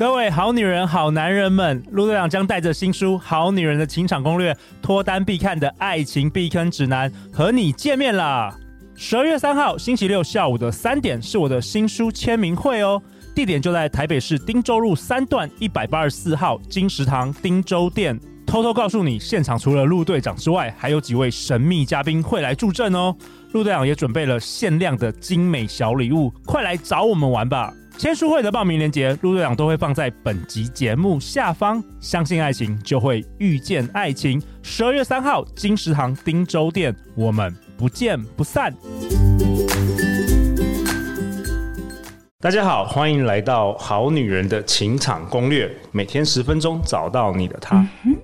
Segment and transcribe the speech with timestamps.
[0.00, 8.56] 各位好女人、好男人们，陆队长将带着新书《好女人的情场攻略》，脱单必看的爱情避坑指南，和你见面啦！
[8.96, 13.02] 十二月三号星期六下午的三点是我的新书签名会哦，
[13.34, 18.18] 地点就在台北市汀州路三段一百八十四号金石堂汀州店。
[18.46, 23.14] 偷偷告诉你，现场除了陆队长之外，还有几位神秘嘉宾会来助阵哦。
[23.52, 27.74] 陆队长也准备了限量的精美小礼物，快来找我们玩吧！
[28.00, 31.84] 签书会的报名链接，陆队长都会放在本集节目下方。
[32.00, 34.42] 相信爱情，就会遇见爱情。
[34.62, 38.74] 十二月三号，金石堂汀州店，我们不见不散。
[42.38, 47.86] 大家好，欢迎来到《好女人的情场攻略》，每天十分钟，找到你的他。
[48.06, 48.16] 嗯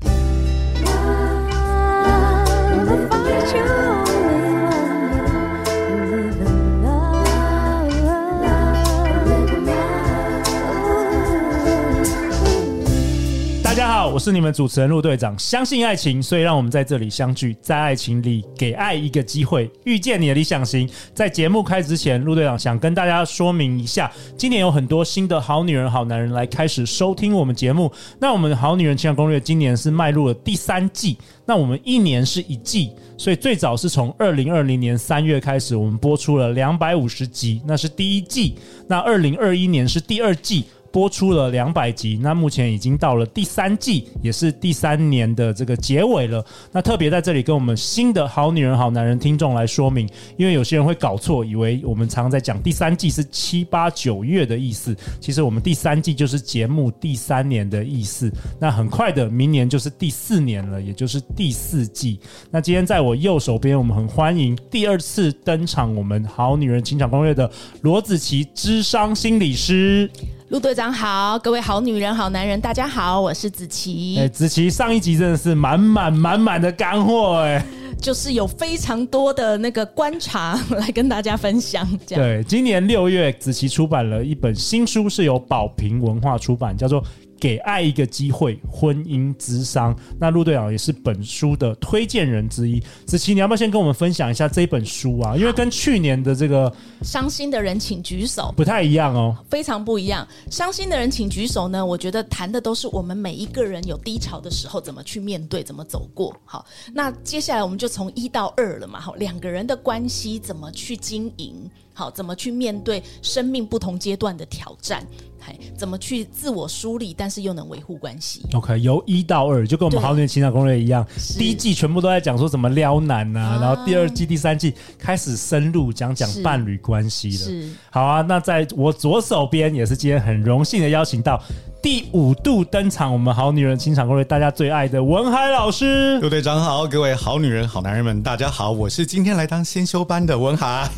[14.17, 20.89] 我是你们主持人陆队长，相信爱情，所以让我们在这里相聚，在爱情里给爱一个机会，遇见你的理想型。
[21.12, 27.92] 在节目开始之前，陆队长想跟大家说明一下，今年有很多新的好女人、好男人来开始收听我们节目。
[28.19, 38.56] 那我们好女人情感攻略今年是迈入了第三季，那我们一年是一季，所以最早是从二零二零年三月开始，我们播出了两百五十集，那是第一季。
[38.89, 40.64] 那二零二一年是第二季。
[40.97, 46.42] 播出了两百集，那目前已经到了第三季，也是第三年的这个结尾了。
[46.72, 58.33] 那特别在这里跟我们新的好女人、好男人听众来说明，因为有些人会搞错，以为我们常在讲第三季是七八九月的意思，其实我们第三季就是节目第三年的意思。
[58.58, 62.19] 那很快的，明年就是第四年了，也就是第四季。
[62.50, 67.50] 那今天在我右手边，我们很欢迎第二次登场我们好女人情场攻略的
[67.83, 70.10] 罗子琪，智商心理师。
[70.48, 74.16] 陆队长好，各位好女人、好男人，大家好，我是子琪。
[74.16, 77.61] 哎，子琪上一集真的是满满满满的干货哎，
[78.00, 81.84] 就是有非常多的那个观察来跟大家分享。
[82.06, 87.03] 对，今年六月，子琪出版了一本新书，是由宝瓶文化出版，叫做。
[87.38, 89.97] 给爱一个机会，婚姻之商。
[90.19, 92.82] 那陆队长也是本书的推荐人之一。
[93.04, 95.36] 子琪，你要不要先跟我们分享一下这本书啊？
[95.36, 100.26] 因为跟去年的这个伤心的人请举手不太一样哦，非常不一样。
[100.50, 106.34] 伤心的人请举手呢，我觉得谈的都是我们每一个人有低潮的时候怎么去面对，怎么走过。
[106.44, 109.00] 好，那接下来我们就从一到二了嘛。
[109.00, 111.70] 好，两个人的关系怎么去经营？
[111.97, 115.03] 好，怎么去面对生命不同阶段的挑战？
[115.39, 121.07] 还怎么去自我梳理，但是又能维护关系？OK，由一到二，就跟我们好女人情场攻略一样，
[121.39, 127.37] 第一季全部都在讲说怎么撩男呐、啊啊，然后第二季、第三季开始深入讲讲伴侣关系了。
[127.37, 131.41] 是，好啊，那在我左手边也是今天很荣幸的邀请到
[131.81, 136.19] 第五度登场，我们好女人情场攻略大家最爱的文海老师。
[136.19, 140.91] 陆队长好，各位好女人、好男人们，大家好，我是今天来当先修班的文海。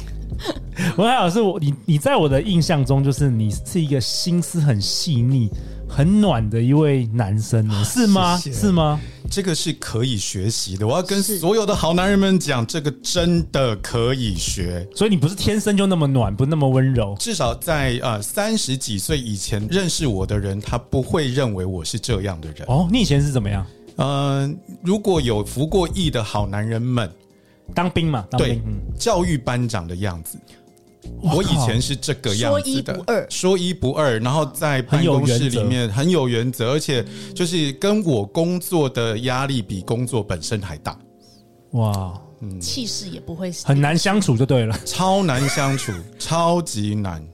[0.97, 5.49] 文海老师，我你你在我的印象中，就是你是一个心思很细腻、
[5.89, 8.37] 很暖的一位男生，是吗？
[8.39, 8.61] 谢谢。
[8.61, 9.01] 是吗？
[9.31, 10.87] 这个是可以学习的。
[10.87, 14.89] 我要跟所有的好男人们讲，这个真的可以学。
[14.95, 17.15] 所以你不是天生就那么暖，不那么温柔。
[17.19, 22.67] 至少在呃三十几岁以前认识我的人，他不会认为我是这样的人。
[22.69, 23.67] 哦，你以前是怎么样？
[23.97, 27.11] 嗯、呃，如果有服过役的好男人们。
[27.75, 30.39] 当兵嘛，当兵，对、嗯，教育班长的样子。
[31.23, 40.99] 我以前是这个样子的，说一不二，说一不二，然后在办公室里面很有原则，而且就是跟我工作的压力比工作本身还大。
[41.73, 47.27] 哇，嗯，气势也不会很难相处就对了，超难相处，超级难。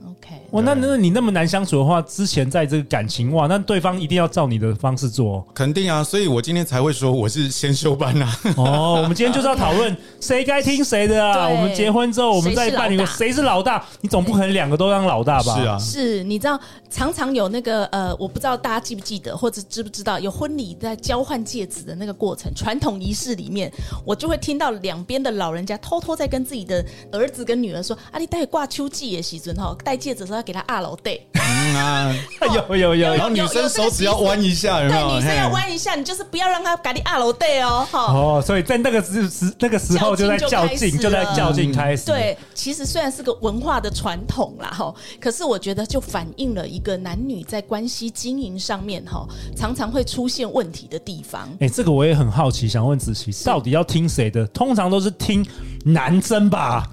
[0.55, 8.39] 哇，那那你那么难相处的话，之前在这个感情哇，那对方一定要照你的方式做，肯定啊，所以我今天才会说我是先修班啊。
[8.55, 11.47] 哦，我们今天就是要讨论谁该听谁的啊。
[11.51, 13.83] 我们结婚之后，我们在办理谁是老大？
[13.99, 15.55] 你总不可能两个都当老大吧？
[15.55, 16.57] 是啊，是你知道
[16.89, 23.69] 常常有那个呃，我不知道大家记不记得，或者知不知道有婚礼在交换戒指的那个过程，传统仪式里面，
[24.05, 32.15] 我就会听到两边的老人家偷偷在跟自己的儿子跟女儿说：“啊，你带挂秋季也喜尊哈，戴戒指的时候要给他二楼对。”嗯啊，
[32.69, 35.07] 有有有，然后女生手指要弯一下，有没有？
[35.07, 38.13] 对，女生要弯一下，你就是不要让他给你二楼对哦，哈。
[38.13, 42.05] 哦，所以在那个时时那个时候就在较劲，就在较劲开始。
[42.05, 51.49] 对，其实虽然是个文化的传统啦，哈，可是我觉得就反映了一个男女在关系经营上面哈，常常会出现问题的地方。
[51.59, 54.45] 哎，这个我也很好奇，想问子琪，到底要听谁的？
[54.47, 55.45] 通常都是听
[55.83, 56.85] 男生吧。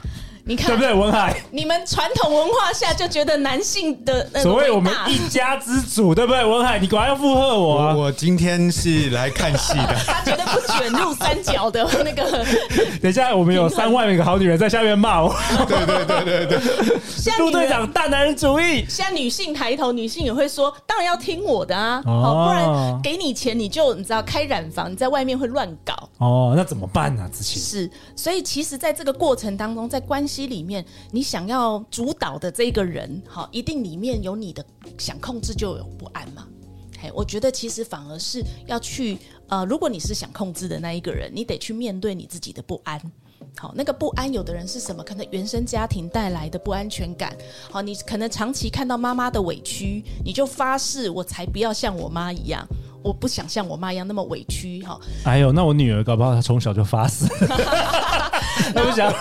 [0.44, 0.92] 你看对不对？
[0.92, 6.44] 文海，你们传统文化下就觉得男性的所谓我们一家之主，对不对？
[6.44, 7.94] 文海，你果然要附和我啊！
[7.94, 12.44] 我今天是来看戏的， 他绝对不卷入三角的那个。
[13.00, 15.34] 等一下，我们有三万个好女人在下面骂我。
[15.68, 18.84] 对对对对对，陆队长大男人主义。
[18.88, 26.08] 现在女性抬头，女性也会说，当然要听我的啊，哦，不然给你钱你就你知道开染房，你在外面会乱搞。
[26.18, 27.28] 哦，那怎么办呢？
[27.32, 34.64] 之前是，所以其实在这个过程当中，在关系里面，你想要主导的这个人，好，一定里面有你的
[34.98, 36.46] 想控制，就有不安嘛。
[36.98, 39.18] 嘿，我觉得其实反而是要去，
[39.48, 43.00] 呃，如果你是想控制的那一个人，你得去面对你自己的不安。
[43.58, 45.02] 好，那个不安，有的人是什么？
[45.02, 47.36] 可能原生家庭带来的不安全感。
[47.70, 52.66] 好，你可能长期看到妈妈的委屈，你就发誓，我才不要像我妈一样。
[53.02, 54.96] 我不想像我妈一样那么委屈哈。
[55.24, 57.26] 哎呦，那我女儿搞不好她从小就发誓。
[58.74, 59.12] 我不想，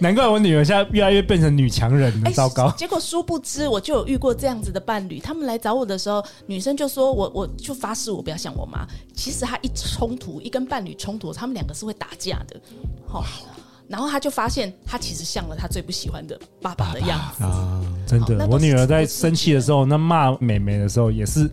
[0.00, 2.70] 难怪我女儿现在越来越变成女强人了，糟糕。
[2.72, 8.86] 结果殊不知，我就有遇过这样子的伴侣，他们来找我的时候，女生就说我我就发誓我不要像我妈。
[9.14, 12.60] 其实她一冲突，一跟伴侣冲突，他们两个是会打架的。
[13.06, 13.24] 好。
[13.88, 17.80] 然后他就发现，他其实像了他最不喜欢的爸爸的样子啊！
[18.04, 21.48] 真的，我女儿在生气的时候，那骂妹妹的时候，也是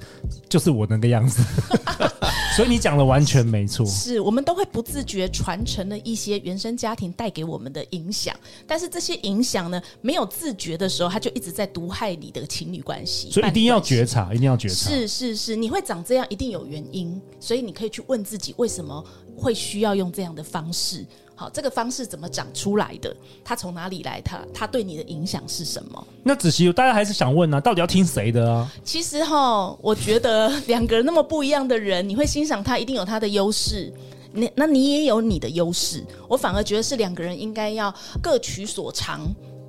[0.49, 1.43] 就是我那个样子。
[2.55, 8.35] 所以你讲的完全没错， 是我们都会不自觉传承了一些原生家庭带给我们的影响，
[8.67, 13.31] 但是这些影响呢，没有自觉的时候，他就一直在毒害你的情侣关系。
[13.31, 14.75] 所以一定要觉察，一定要觉察。
[14.75, 19.03] 是是是，你会长这样一定有原因，所以你可以去问自己，为什么
[19.35, 21.05] 会需要用这样的方式？
[21.35, 23.15] 好，这个方式怎么长出来的？
[23.44, 24.21] 它从哪里来？
[24.21, 26.07] 它它对你的影响是什么？
[26.24, 28.71] 那子熙，大家还是想问呢、啊，到底要听谁的啊？
[28.83, 33.91] 其实哈，我觉得两个人那么不一样的人，你会欣赏他，一定有他的优势。
[34.31, 36.03] 你那你也有你的优势。
[36.27, 39.21] 我反而觉得是两个人应该要各取所长。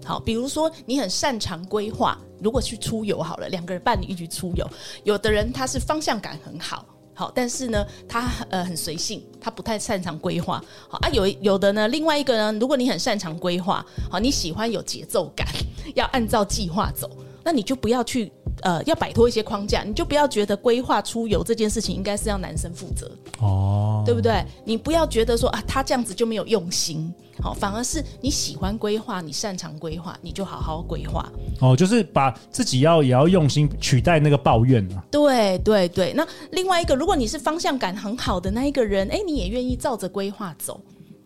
[0.05, 4.69] 好，比如说你很擅长规划，如果去出游好了，两个人伴侣一起出游，
[5.02, 6.84] 有的人他是方向感很好。
[7.14, 10.62] 好，但是呢，他呃很随性，他不太擅长规划。
[10.88, 15.46] 好啊，有有的呢，另外一个呢，如果你很擅长规划，好，你喜欢有节奏感，
[15.94, 17.08] 要按照计划走，
[17.44, 18.32] 那你就不要去
[18.62, 24.44] 呃，要摆脱一些框架，你就不要觉得规划出游这件事情应该是要男生负责哦，对不对？
[24.64, 27.12] 你不要觉得说啊，他这样子就没有用心。
[27.42, 31.31] 好，反而是你喜欢规划，你擅长规划，你就好好规划。
[31.60, 35.04] 哦，就是把自己要也要用心取代那个抱怨啊。
[35.10, 40.81] 对对对，那另外一个，如果你是方向感很好的那一个人，哎，你也愿意照着规划走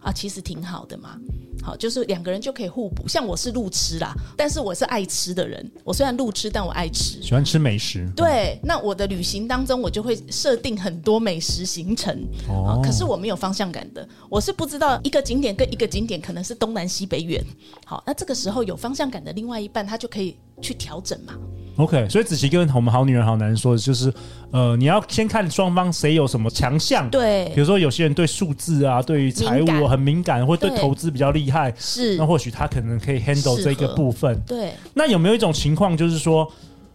[0.08, 1.18] 啊，其实挺好的嘛。
[1.62, 3.06] 好，就是两个人就可以互补。
[3.06, 5.70] 像我是路痴啦，但是我是爱吃的人。
[5.84, 8.10] 我虽然路痴，但我爱吃，喜欢吃美食。
[8.16, 12.26] 对，那我的旅行当中，我就会设定很多美食行程。
[12.48, 17.44] 哦，可是我没有方向感的，我是不知道一个景点跟一个景点可能是东南西北远。
[17.84, 21.34] 好，那这个时候有方向感的另外一半，他就可以去调整嘛。
[21.78, 24.12] OK，所以子琪跟我们好女人好男人说的就是，
[24.50, 27.08] 呃，你要先看双方谁有什么强项。
[27.08, 34.36] 对，比如说有些人对数字啊，对于财务很敏感，或对投资比较厉害，是，那或许他可能可以 handle 这个部分。
[34.44, 36.52] 对，那有没有一种情况，就是说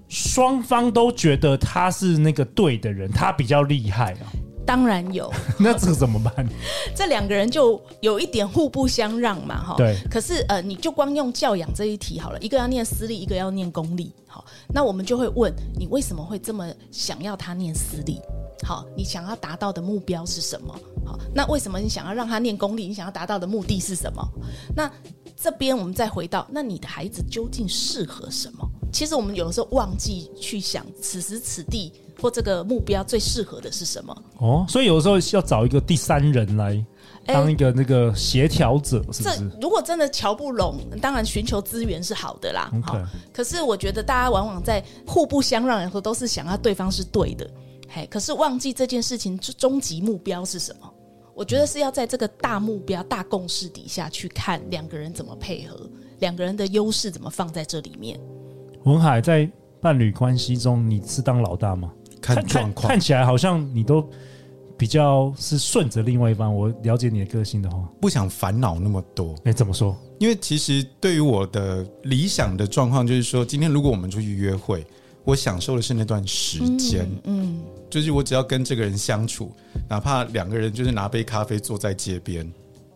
[0.09, 4.27] 双方都觉得他是那个对的人，他比较厉害啊？
[4.65, 6.47] 当然有， 那这个怎么办？
[6.95, 9.75] 这两个人就有一点互不相让嘛，哈。
[9.77, 9.95] 对。
[10.09, 14.43] 可是呃，你就光用教养这一题好了，一个要念私立，一个要念公立，好，
[14.73, 18.19] 那我们就会问你为什么会这么想要他念私立？
[18.63, 20.73] 好，你想要达到的目标是什么？
[21.05, 22.87] 好，那为什么你想要让他念公立？
[22.87, 24.25] 你想要达到的目的是什么？
[24.75, 24.89] 那
[25.35, 28.65] 这边我们再回到，那你的孩子究竟适合什么？
[28.93, 31.91] 其实我们有的时候忘记去想，此时此地。
[32.21, 34.23] 或这个目标最适合的是什么？
[34.37, 36.85] 哦，所以有的时候要找一个第三人来
[37.25, 39.51] 当一个那个协调者，是不是？
[39.61, 42.71] 如果真的瞧不拢，当然寻求资源是好的啦。
[42.83, 42.99] 好.
[43.31, 47.49] 可是我觉得大家往往在互不相让的时候，都是想要对方是对的，
[47.89, 50.89] 嘿，可是忘记这件事情终极目标是什么？
[51.35, 55.89] 我觉得是要在这个大目标、大共识底下去看两个人怎么配合，
[56.19, 58.19] 两个人的优势怎么放在这里面。
[58.83, 59.49] 文海在
[59.81, 61.91] 伴侣关系中，你是当老大吗？
[62.23, 64.09] 看状况，看起来好像你都
[64.77, 66.55] 比较是顺着另外一方。
[66.55, 69.35] 我了解你的个性的话，不想烦恼那么多。
[69.43, 69.93] 哎，怎么说？
[70.19, 74.85] 因为其实对于我的理想的状况，就是说，今天如果我们出去约会，
[75.25, 77.05] 我享受的是那段时间。
[77.25, 79.51] 嗯，就是我只要跟这个人相处，
[79.89, 82.49] 哪怕两个人就是拿杯咖啡坐在街边，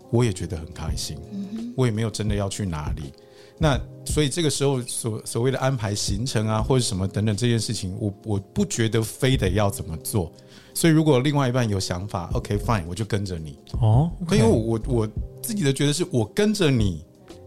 [0.09, 1.17] 我也觉得很开心。
[1.33, 3.13] 嗯我也没有真的要去哪里。
[3.59, 10.31] 那所以这个时候所所谓的安排行程啊，或者什么等等这件事情，我我不觉得非得要怎么做。
[10.73, 13.57] 所以如果另外一半有想法，OK fine，我就跟着你。
[13.81, 15.09] 哦，okay，因为我我我
[15.41, 17.03] 自己的觉得是我跟着你，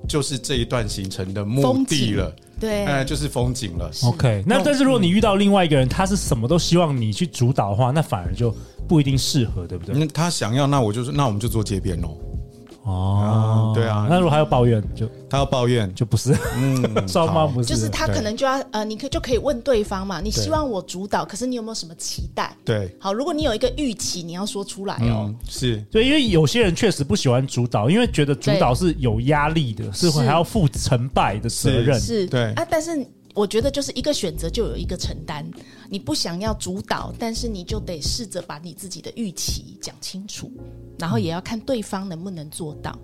[0.09, 2.35] 就是这一段行程的目的了。
[2.59, 3.90] 对，哎，就是风景了。
[4.05, 8.55] OK，那但是如果你遇到另外一个人，他是什么都希望你去主导的话，那反而就
[8.87, 9.95] 不一定适合，对不对？
[9.97, 12.19] 那他想要，那我就是，那我们就做街边喽。
[12.91, 15.93] 哦，对啊，那如果还要抱怨，就他要抱怨。
[15.95, 22.55] 就不是，嗯， 双方不是，就是他可能就要呃，你可就可以问对方嘛，你希望我主导，可是你有没有什么期待？
[22.65, 25.35] 对，好，如果你有一个预期，你要说出来哦。
[25.49, 25.77] 是。
[25.91, 32.53] 对，因为有些人确实不喜欢主导，因为觉得主导是有压力的，是会还要负成败的责任，是，对。
[32.55, 33.07] 啊，但是。
[33.35, 35.45] 我觉得就是一个选择就有一个承担，
[35.89, 40.51] 你不想要主导，但是你就得试着把你自己的预期讲清楚，
[40.99, 42.99] 然后也要看对方能不能做到。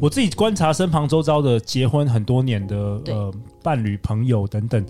[0.00, 4.84] 我自己观察身旁周遭的结婚很多年的呃伴侣、朋友等等，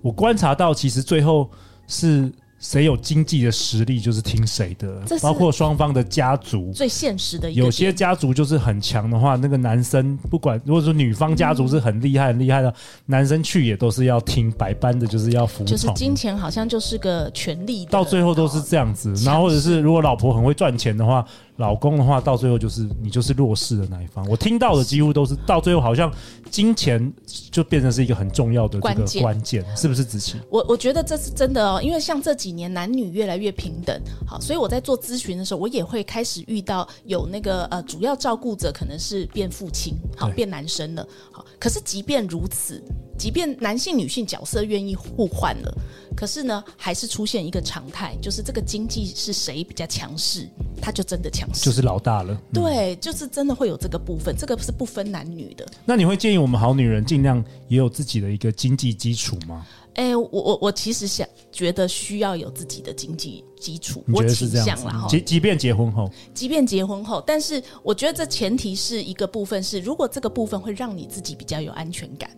[0.00, 1.50] 我观察到其实最后
[1.86, 2.32] 是。
[2.62, 6.72] 谁有经济的实力，就是听谁的，包括双方的家族。
[6.72, 12.72] 最现实的，有些家族就是很强的话，那个男生不管，如果说女方家族是很厉害、很厉害的，
[13.04, 15.66] 男生去也都是要听，百般的就是要服从。
[15.66, 19.12] 就是金钱好像就是个权利，到最后都是这样子。
[19.24, 21.26] 然后或者是如果老婆很会赚钱的话。
[21.62, 24.26] 老公的话，到最后就是你就是弱势的那一方。
[24.28, 26.12] 我听到的几乎都是到最后，好像
[26.50, 27.12] 金钱
[27.52, 30.38] 就变成是一个很重要的这个关键，是不是子琪？
[30.50, 42.82] 我我觉得这是真的哦，因为像这几年男女越来越平等，好，所以我在做咨询的时候，我也会开始遇到有那个呃主要照顾者可能是变父亲，好变男生了，好，可是即便如此。
[43.18, 45.72] 即便男性、女性角色愿意互换了，
[46.16, 50.48] 可是呢，还是出现一个常态，就是这个经济是谁比较强势，
[50.80, 52.38] 他就真的强势，就是老大了。
[52.52, 55.66] 对，就是真的会有这个部分，这个是不分男女的。
[55.84, 59.66] 那你会建议我们好女人尽量也有自己的一个经济基础吗？
[59.94, 65.06] 哎、欸，我我我其实想觉得需要有自己的经济基础，我倾向了哈。
[65.08, 72.30] 即即便结婚后，即便结婚后，但是我觉得这前提是一个部分是，如果这个部分会让你自己比较有安全感。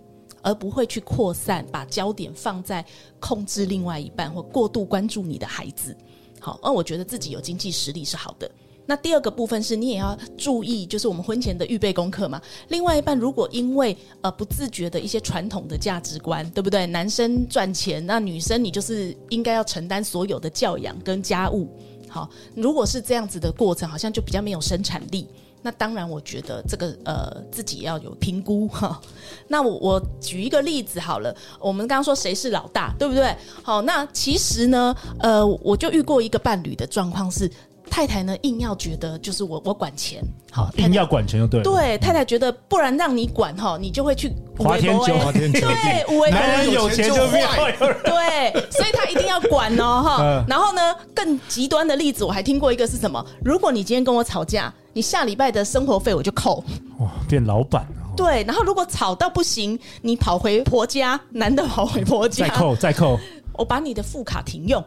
[0.45, 2.85] 而不会去扩散，把焦点放在
[3.19, 5.97] 控制另外一半或过度关注你的孩子。
[6.39, 8.49] 好，而我觉得自己有经济实力是好的。
[8.87, 12.39] 那第二个部分是你也要注意，就是我们婚前的预备功课嘛。
[12.69, 16.87] 另外一半如果因为呃不自觉的一些传统的价值观，对不对？
[16.87, 21.67] 男生赚钱，那女生你就是应该要承担所有的教养跟家务。
[22.11, 25.27] 好，如果是这样子的过程，好像就比较没有生产力。
[25.66, 29.00] 那当然，我觉得这个呃自己要有评估 哈。
[29.49, 33.35] 那我我举一个例子好了，我们刚刚说谁是老大，对不对？
[33.62, 37.50] 好，那其实呢，呃，我就遇过一个伴侣的状况是，
[37.91, 41.64] 太太呢硬要觉得就是我我管钱，好，硬要管钱就对了。
[41.64, 45.53] 对，太太觉得不然让你管哈，你就会去花天酒地。
[45.53, 47.73] 对，男人有钱就坏。
[48.05, 50.45] 对，所以他一定要管哦哈。
[50.49, 53.25] 然后呢，更极端的例子我还听过一个是什么？
[53.45, 54.73] 如果你今天跟我吵架。
[54.97, 56.62] 你下礼拜的生活费我就扣，
[57.00, 58.14] 哇，变老板了。
[58.17, 63.19] 对，然后如果吵到不行，你跑回婆家，男的跑回婆家，再扣再扣，
[63.55, 64.81] 我把你的副卡停用，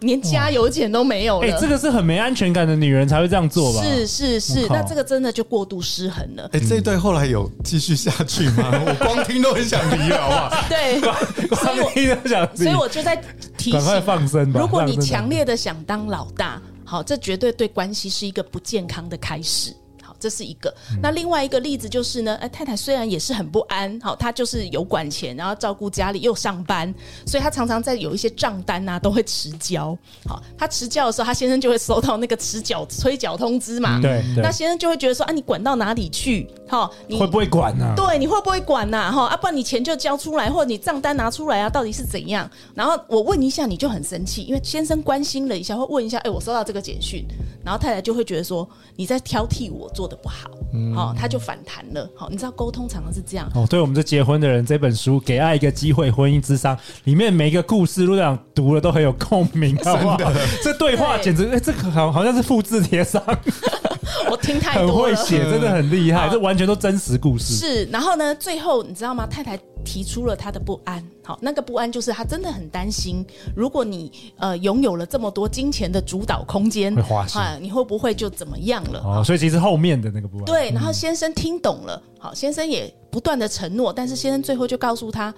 [0.00, 1.48] 连加油钱都没有了。
[1.48, 3.82] 哎，这个是很没安全感的女人才会这样做吧？
[3.82, 6.48] 是是是，那这个真的就过度失衡了。
[6.52, 8.70] 哎，这一对后来有继续下去吗？
[8.86, 10.64] 我光听都很想离了，好不好？
[10.68, 11.00] 对，
[11.48, 12.64] 光听都想离。
[12.64, 13.16] 所以我就在
[13.56, 14.60] 提醒，快放生吧。
[14.60, 16.60] 如果你强烈的想当老大。
[16.88, 19.74] 好，这绝对对关系是一个不健康的开始。
[20.18, 26.92] 这是一个，那另外一个例子就是呢，哎，太太虽然也是很不安，好，她就是有管钱，然后照顾家里又上班，
[27.26, 29.96] 所以她常常在有一些账单啊都会迟交。
[30.26, 34.00] 好，她迟交的时候，她先生就会收到那个迟缴催缴通知嘛。
[34.00, 36.48] 对，那先生就会觉得说，啊，你管到哪里去？
[36.68, 37.92] 哈，你会不会管呢？
[37.96, 39.10] 对，你会不会管呐？
[39.12, 42.48] 哈，啊，不然你钱就交出来，或者你账单拿出来啊，到底是怎样？
[42.74, 47.24] 然后我问一下，你就很生气，因为先生关心了一下，会问一下，哎，我收到这个简讯，
[47.64, 52.08] 然后太太就会觉得说，你在挑剔我做的不好，嗯、哦，他就反弹了。
[52.14, 53.50] 好，你知道沟通常常是这样。
[53.54, 60.16] 哦，对我们这结婚的人，这本书《给爱一个机会》婚姻之商里面每一个故事，陆队长读了都很有共鸣，好不好？
[60.18, 63.22] 真的，这对话简直，哎，这个好好像是复制贴上。
[64.30, 67.54] 我听太多了， 很会写，真的很厉害，嗯、这完全都真实故事。
[67.54, 69.26] 是，然后呢，最后你知道吗？
[69.26, 73.24] 太太提出了他的不安，好，那个不安就是他真的很担心，
[73.54, 79.00] 如果你呃拥有了这么多金钱的主导空间，会花心，你会不会就怎么样了？
[79.04, 80.44] 哦，所以其实后面的那个不安。
[80.44, 85.32] 对，然后先生听懂了，好，先生也不断的承诺，但是先生最后就告诉他，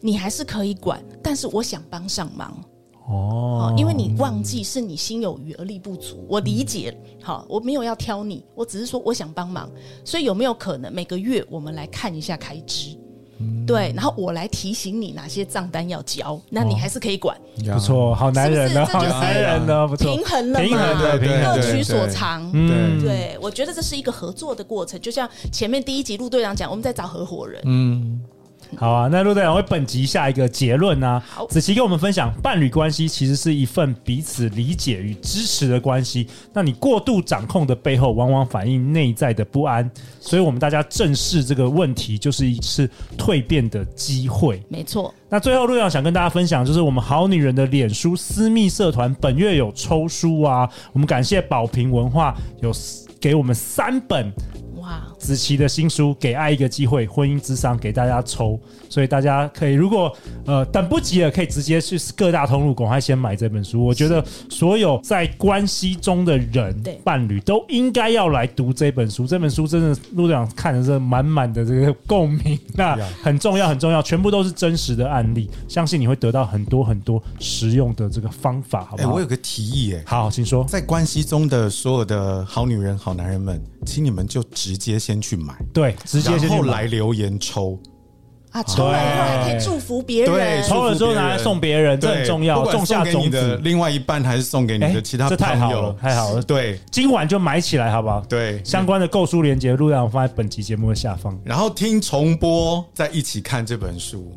[0.00, 2.56] 你还是可以管，但是我想帮上忙。
[3.08, 6.96] 哦，因为你忘记是你心有余而力不足，我理解。
[7.20, 9.68] 好，我没有要挑你，我只是说我想帮忙，
[10.04, 12.96] 所以有没有可能每个月我们来看一下开支？
[13.42, 17.36] 嗯、对，然后我来提醒你哪些账单要交，那你还是可以管。
[17.72, 22.50] 不错，好男人呢，好男人呢，不错，平衡了嘛，平衡对，平衡，各取所长。
[22.52, 27.60] 对，对，我觉得这是一个合作的过程，就像前面第一集陆队长讲，我们在找合伙人。
[27.64, 28.20] 嗯。
[28.78, 31.22] 好啊，那陆队长为本集下一个结论呢、啊？
[31.48, 36.26] 子琪跟我们分享，伴侣关系其实是一份彼此理解与支持的关系。
[36.52, 39.88] 那你过度掌控的背后，往往反映内在的不安。
[40.18, 42.88] 所以，我们大家正视这个问题，就是一次
[43.18, 44.62] 蜕变的机会。
[44.68, 45.12] 没错。
[45.28, 50.68] 那最后，陆队长想跟大家分享，就是我们好女人的脸书私密社团本月有抽书啊。
[50.92, 52.72] 我们感谢宝瓶文化有
[53.20, 54.32] 给我们三本。
[55.18, 58.58] 子琪的新书《给爱一个机会》，婚姻智商给大家抽，
[58.92, 63.82] 所以大家可以如果呃等不及了，可以直接去各大通路赶快先买这本书。
[63.82, 69.26] 我觉得所有在关系中的人、伴侣都应该要来读这本书。
[69.26, 79.08] 这本书真的陆队长看的是满满的这个共鸣，那很重要很重要，全部都是真实的案例，相信你会得到很多很多实用的这个方法，好不好？
[79.08, 80.64] 欸、我有个提议，哎，好，请说。
[80.64, 85.12] 在关系中的所有的好女人、好男人们，请你们就直接先。
[85.12, 87.78] 先去买，对，直接后来留言抽
[88.52, 92.64] 啊，抽了以后还可以祝福别人，对，抽了之后拿来送别人，这很重要。
[92.70, 96.42] 种下种子，另外一半还是送给你的其他朋友，太好了，太好了。
[96.42, 98.20] 对，今晚就买起来，好不好？
[98.28, 104.30] 对，相关的购书链接，陆队长放在本期节目的下方，然后听重播，再一起看这本书。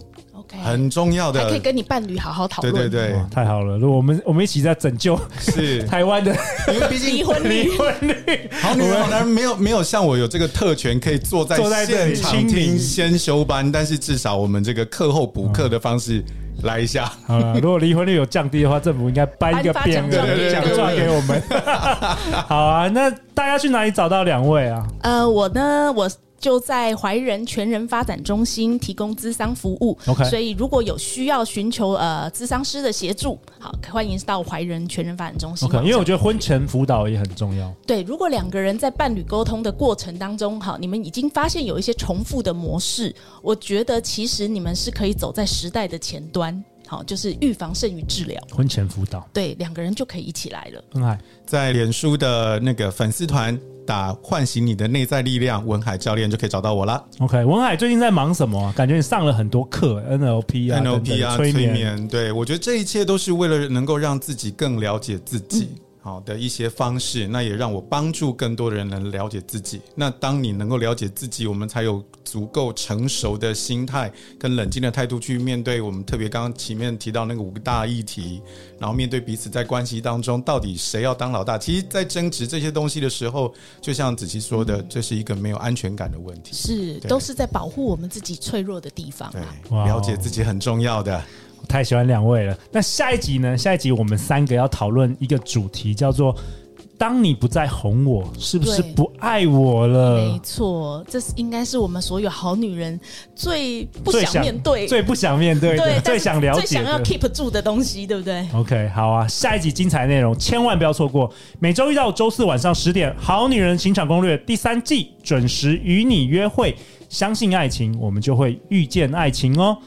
[0.64, 2.74] 很重要的，还可以跟你伴侣好好讨论。
[2.74, 3.78] 对对对，太好了！
[3.78, 6.36] 如果我们我们一起在拯救是 台湾的，
[6.74, 16.24] 因为毕竟离婚率，离婚率，好女人好男人没有没有像我有这个特权，可以坐在坐在现场听先修班，但是至少我们这个课后补课的方式
[16.64, 17.12] 来一下。
[17.26, 21.42] 好了， 如果离婚率有降低的话，政府应该颁一个匾额奖状给我们。
[22.48, 24.86] 好啊，那大家去哪里找到两位啊？
[25.02, 26.10] 呃，我呢，我。
[26.40, 30.24] 就在怀仁全人发展中心提供咨商服务，OK。
[30.26, 35.68] 所以如果有需要寻求呃咨商师的协助，好，欢迎到怀仁全人发展中心。
[35.68, 37.74] OK，因为我觉得婚前辅导也很重要。
[37.88, 48.42] 对，如果两个人在伴侣沟通的过程当中，好，你们已经发现有一些重复的模式，我觉得其实你们是可以走在时代的前端，好，就是预防胜于治疗。
[48.52, 50.84] 婚前辅导，对，两个人就可以一起来了。
[50.94, 53.58] 文海在脸书的那个粉丝团。
[53.86, 57.06] 打唤醒你的内在力量，文海教练就可以找到我了。
[57.20, 58.74] OK，文海最近在忙什么？
[58.76, 61.54] 感觉你上了很多课，NLP 啊，NLP 啊，催眠。
[61.54, 62.08] 催眠。
[62.08, 65.70] 对，我觉得这一切都是为了能够让自己更了解自己。
[65.72, 69.82] 嗯好的一些方式，那也让我帮助更多的人能了解自己。
[69.96, 78.40] 那当你能够了解自己，我们才有足够成熟的心态跟冷静的态度去面对我们特别刚刚前面提到那个五个大议题，
[78.78, 81.58] 然后面对彼此在关系当中到底谁要当老大。
[81.58, 89.32] 其实，在争执这些东西的时候，就像子琪说的，这是一个没有安全感的问题，是都是在保护我们自己脆弱的地方。
[89.32, 89.42] 对，
[89.88, 91.20] 了解自己很重要的。
[91.66, 92.58] 太喜欢两位了。
[92.72, 93.58] 那下一集呢？
[93.58, 96.36] 下一集我们三个要讨论一个主题，叫做
[96.98, 102.98] “当你不再哄我，是不是不爱我了？”没错，这是应该是我们所有好女人
[103.36, 111.30] 最不想面对、最不想面对、对最想了解、最想要 keep 住的东西，对不对？OK，好啊，下一集精彩内容千万不要错过。
[111.60, 116.76] 每周一到周四晚上十点，《好女人情场攻略》第三季准时与你约会。
[117.08, 119.78] 相信爱情，我们就会遇见爱情哦。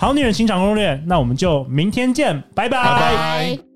[0.00, 2.82] 好女人情场攻略，那我们就明天见，拜拜。
[2.82, 3.69] 拜拜。